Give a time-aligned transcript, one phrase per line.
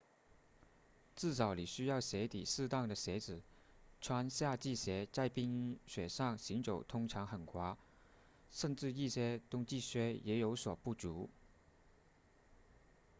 [1.15, 3.39] 至少你需要鞋底适当的鞋子
[4.01, 7.77] 穿夏季鞋在冰雪上行走通常很滑
[8.49, 11.29] 甚至一些冬季靴也有所不足